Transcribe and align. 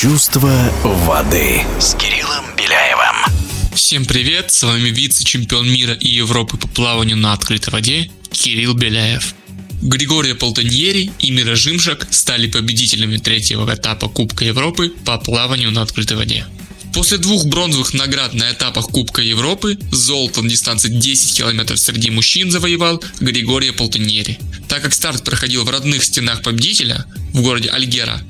Чувство 0.00 0.48
воды 0.84 1.60
с 1.80 1.92
Кириллом 1.96 2.44
Беляевым. 2.56 3.16
Всем 3.74 4.04
привет, 4.04 4.52
с 4.52 4.62
вами 4.62 4.90
вице-чемпион 4.90 5.68
мира 5.68 5.92
и 5.92 6.06
Европы 6.06 6.56
по 6.56 6.68
плаванию 6.68 7.16
на 7.16 7.32
открытой 7.32 7.72
воде 7.72 8.08
Кирилл 8.30 8.74
Беляев. 8.74 9.34
Григория 9.82 10.36
Полтаньери 10.36 11.10
и 11.18 11.32
Мира 11.32 11.56
Жимшак 11.56 12.06
стали 12.12 12.46
победителями 12.46 13.16
третьего 13.16 13.74
этапа 13.74 14.08
Кубка 14.08 14.44
Европы 14.44 14.90
по 15.04 15.18
плаванию 15.18 15.72
на 15.72 15.82
открытой 15.82 16.16
воде. 16.16 16.46
После 17.08 17.22
двух 17.22 17.46
бронзовых 17.46 17.94
наград 17.94 18.34
на 18.34 18.52
этапах 18.52 18.88
Кубка 18.88 19.22
Европы 19.22 19.78
золото 19.90 20.42
на 20.42 20.50
дистанции 20.50 20.90
10 20.90 21.38
км 21.38 21.74
среди 21.74 22.10
мужчин 22.10 22.50
завоевал 22.50 23.02
Григория 23.18 23.72
Полтаньери. 23.72 24.38
Так 24.68 24.82
как 24.82 24.92
старт 24.92 25.24
проходил 25.24 25.64
в 25.64 25.70
родных 25.70 26.04
стенах 26.04 26.42
победителя, 26.42 27.06
в 27.32 27.40
городе 27.40 27.70
Альгера, 27.70 28.20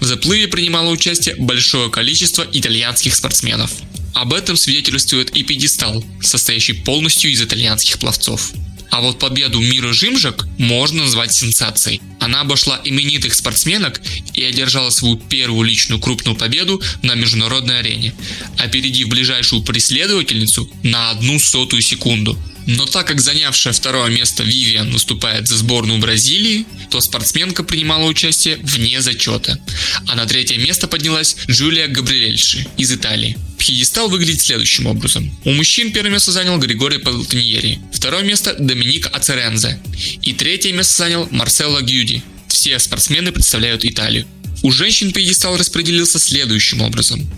в 0.00 0.04
заплыве 0.04 0.48
принимало 0.48 0.90
участие 0.90 1.36
большое 1.36 1.88
количество 1.88 2.46
итальянских 2.52 3.14
спортсменов. 3.14 3.72
Об 4.12 4.34
этом 4.34 4.58
свидетельствует 4.58 5.34
и 5.34 5.42
пьедестал, 5.42 6.04
состоящий 6.20 6.74
полностью 6.74 7.30
из 7.30 7.40
итальянских 7.40 7.98
пловцов. 7.98 8.52
А 8.90 9.00
вот 9.00 9.18
победу 9.18 9.60
Мира 9.60 9.92
Жимжак 9.92 10.46
можно 10.58 11.02
назвать 11.02 11.32
сенсацией. 11.32 12.00
Она 12.20 12.40
обошла 12.40 12.80
именитых 12.84 13.34
спортсменок 13.34 14.00
и 14.34 14.42
одержала 14.42 14.90
свою 14.90 15.16
первую 15.16 15.62
личную 15.62 16.00
крупную 16.00 16.36
победу 16.36 16.80
на 17.02 17.14
международной 17.14 17.80
арене, 17.80 18.14
опередив 18.58 19.08
ближайшую 19.08 19.62
преследовательницу 19.62 20.70
на 20.82 21.10
одну 21.10 21.38
сотую 21.38 21.82
секунду. 21.82 22.38
Но 22.66 22.84
так 22.84 23.06
как 23.06 23.20
занявшая 23.20 23.72
второе 23.72 24.10
место 24.10 24.42
Вивиан 24.42 24.92
выступает 24.92 25.46
за 25.46 25.56
сборную 25.56 26.00
Бразилии, 26.00 26.66
то 26.90 27.00
спортсменка 27.00 27.62
принимала 27.62 28.04
участие 28.06 28.56
вне 28.56 29.00
зачета. 29.00 29.58
А 30.06 30.16
на 30.16 30.26
третье 30.26 30.58
место 30.58 30.88
поднялась 30.88 31.36
Джулия 31.48 31.86
Габриэльши 31.86 32.66
из 32.76 32.92
Италии. 32.92 33.38
Пьедестал 33.58 34.08
выглядит 34.08 34.40
следующим 34.40 34.86
образом. 34.86 35.36
У 35.44 35.52
мужчин 35.52 35.92
первое 35.92 36.12
место 36.12 36.32
занял 36.32 36.58
Григорий 36.58 36.98
Палтиньери, 36.98 37.78
второе 37.92 38.22
место 38.22 38.54
Доминик 38.58 39.08
Ацерензе 39.12 39.80
и 40.22 40.32
третье 40.32 40.72
место 40.72 40.98
занял 40.98 41.28
Марсело 41.30 41.80
Гюди. 41.80 42.22
Все 42.48 42.78
спортсмены 42.78 43.32
представляют 43.32 43.84
Италию. 43.84 44.26
У 44.62 44.72
женщин 44.72 45.12
пьедестал 45.12 45.56
распределился 45.56 46.18
следующим 46.18 46.82
образом. 46.82 47.28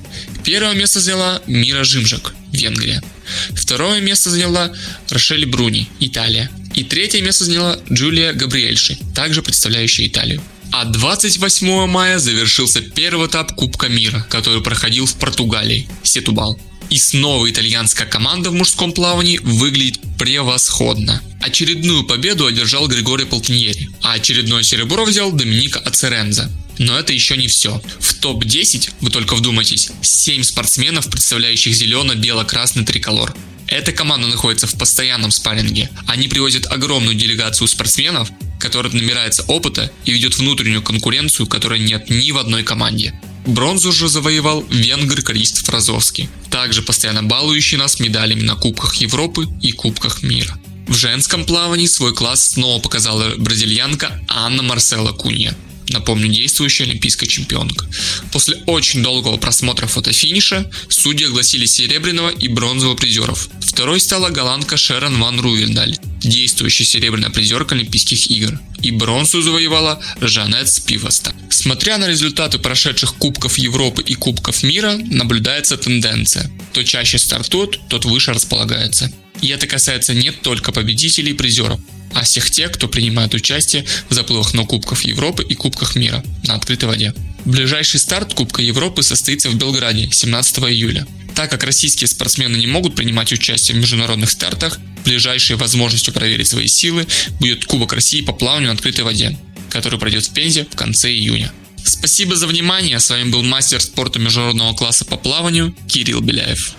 Первое 0.44 0.74
место 0.74 1.00
заняла 1.00 1.42
Мира 1.46 1.84
Жимжак, 1.84 2.34
Венгрия. 2.52 3.02
Второе 3.50 4.00
место 4.00 4.30
заняла 4.30 4.72
Рошель 5.10 5.46
Бруни, 5.46 5.88
Италия. 6.00 6.50
И 6.74 6.84
третье 6.84 7.20
место 7.22 7.44
заняла 7.44 7.78
Джулия 7.90 8.32
Габриэльши, 8.32 8.98
также 9.14 9.42
представляющая 9.42 10.06
Италию. 10.06 10.42
А 10.70 10.84
28 10.84 11.86
мая 11.86 12.18
завершился 12.18 12.80
первый 12.80 13.26
этап 13.26 13.54
Кубка 13.54 13.88
мира, 13.88 14.26
который 14.28 14.62
проходил 14.62 15.06
в 15.06 15.14
Португалии, 15.14 15.88
Сетубал. 16.02 16.58
И 16.90 16.98
снова 16.98 17.50
итальянская 17.50 18.06
команда 18.06 18.50
в 18.50 18.54
мужском 18.54 18.92
плавании 18.92 19.38
выглядит 19.38 20.00
превосходно. 20.18 21.22
Очередную 21.40 22.04
победу 22.04 22.46
одержал 22.46 22.88
Григорий 22.88 23.24
Полтиньери, 23.24 23.90
а 24.02 24.14
очередное 24.14 24.62
серебро 24.62 25.04
взял 25.04 25.32
Доминика 25.32 25.80
Ацеренза. 25.80 26.50
Но 26.78 26.98
это 26.98 27.12
еще 27.12 27.36
не 27.36 27.48
все. 27.48 27.82
В 28.00 28.14
топ-10, 28.14 28.92
вы 29.00 29.10
только 29.10 29.34
вдумайтесь, 29.34 29.90
7 30.02 30.42
спортсменов, 30.42 31.10
представляющих 31.10 31.74
зелено-бело-красный 31.74 32.84
триколор. 32.84 33.34
Эта 33.66 33.92
команда 33.92 34.28
находится 34.28 34.66
в 34.66 34.78
постоянном 34.78 35.30
спарринге. 35.30 35.90
Они 36.06 36.28
привозят 36.28 36.66
огромную 36.66 37.14
делегацию 37.14 37.68
спортсменов, 37.68 38.30
которая 38.58 38.92
набирается 38.92 39.42
опыта 39.42 39.92
и 40.04 40.12
ведет 40.12 40.38
внутреннюю 40.38 40.82
конкуренцию, 40.82 41.46
которой 41.46 41.78
нет 41.78 42.08
ни 42.08 42.30
в 42.32 42.38
одной 42.38 42.62
команде. 42.62 43.20
Бронзу 43.46 43.92
же 43.92 44.08
завоевал 44.08 44.64
венгр 44.70 45.22
Кристоф 45.22 45.68
Розовский, 45.68 46.28
также 46.50 46.82
постоянно 46.82 47.22
балующий 47.22 47.76
нас 47.76 48.00
медалями 48.00 48.42
на 48.42 48.56
Кубках 48.56 48.94
Европы 48.96 49.46
и 49.60 49.72
Кубках 49.72 50.22
мира. 50.22 50.58
В 50.86 50.94
женском 50.94 51.44
плавании 51.44 51.86
свой 51.86 52.14
класс 52.14 52.48
снова 52.48 52.80
показала 52.80 53.34
бразильянка 53.36 54.18
Анна 54.28 54.62
Марсела 54.62 55.12
Кунья 55.12 55.54
напомню, 55.90 56.28
действующая 56.28 56.84
олимпийская 56.84 57.28
чемпионка. 57.28 57.86
После 58.32 58.56
очень 58.66 59.02
долгого 59.02 59.36
просмотра 59.36 59.86
фотофиниша 59.86 60.70
судьи 60.88 61.26
огласили 61.26 61.66
серебряного 61.66 62.30
и 62.30 62.48
бронзового 62.48 62.96
призеров. 62.96 63.48
Второй 63.60 64.00
стала 64.00 64.30
голландка 64.30 64.76
Шерон 64.76 65.20
Ван 65.20 65.40
Рувендаль, 65.40 65.96
действующая 66.20 66.84
серебряная 66.84 67.30
призерка 67.30 67.74
Олимпийских 67.74 68.30
игр. 68.30 68.58
И 68.82 68.90
бронзу 68.90 69.42
завоевала 69.42 70.00
Жанет 70.20 70.68
Спиваста. 70.68 71.34
Смотря 71.50 71.98
на 71.98 72.08
результаты 72.08 72.58
прошедших 72.58 73.14
Кубков 73.14 73.58
Европы 73.58 74.02
и 74.02 74.14
Кубков 74.14 74.62
мира, 74.62 74.94
наблюдается 75.06 75.76
тенденция. 75.76 76.50
Кто 76.70 76.82
чаще 76.82 77.18
стартует, 77.18 77.80
тот 77.88 78.04
выше 78.04 78.32
располагается. 78.32 79.10
И 79.40 79.48
это 79.48 79.66
касается 79.66 80.14
не 80.14 80.30
только 80.30 80.72
победителей 80.72 81.32
и 81.32 81.34
призеров, 81.34 81.80
а 82.14 82.22
всех 82.22 82.50
тех, 82.50 82.72
кто 82.72 82.88
принимает 82.88 83.34
участие 83.34 83.84
в 84.08 84.14
заплывах 84.14 84.54
на 84.54 84.64
Кубках 84.64 85.02
Европы 85.02 85.42
и 85.42 85.54
Кубках 85.54 85.96
мира 85.96 86.24
на 86.44 86.54
открытой 86.54 86.88
воде. 86.88 87.14
Ближайший 87.44 88.00
старт 88.00 88.34
Кубка 88.34 88.62
Европы 88.62 89.02
состоится 89.02 89.48
в 89.50 89.54
Белграде 89.56 90.08
17 90.10 90.58
июля. 90.64 91.06
Так 91.34 91.50
как 91.50 91.64
российские 91.64 92.08
спортсмены 92.08 92.56
не 92.56 92.66
могут 92.66 92.94
принимать 92.94 93.32
участие 93.32 93.76
в 93.76 93.80
международных 93.80 94.30
стартах, 94.30 94.78
ближайшей 95.04 95.56
возможностью 95.56 96.12
проверить 96.12 96.48
свои 96.48 96.66
силы 96.66 97.06
будет 97.40 97.64
Кубок 97.64 97.92
России 97.92 98.20
по 98.20 98.32
плаванию 98.32 98.68
на 98.68 98.74
открытой 98.74 99.04
воде, 99.04 99.38
который 99.70 99.98
пройдет 99.98 100.26
в 100.26 100.32
Пензе 100.32 100.66
в 100.70 100.76
конце 100.76 101.10
июня. 101.10 101.52
Спасибо 101.84 102.36
за 102.36 102.46
внимание, 102.46 102.98
с 102.98 103.08
вами 103.08 103.30
был 103.30 103.42
мастер 103.42 103.80
спорта 103.80 104.18
международного 104.18 104.74
класса 104.74 105.04
по 105.04 105.16
плаванию 105.16 105.74
Кирилл 105.88 106.20
Беляев. 106.20 106.74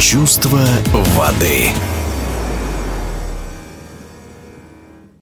Чувство 0.00 0.68
воды. 0.92 1.70